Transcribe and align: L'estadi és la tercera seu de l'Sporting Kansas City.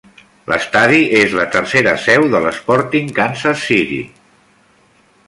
L'estadi 0.51 1.01
és 1.17 1.35
la 1.39 1.45
tercera 1.55 1.93
seu 2.05 2.25
de 2.33 2.37
l'Sporting 2.45 3.15
Kansas 3.21 3.63
City. 3.69 4.01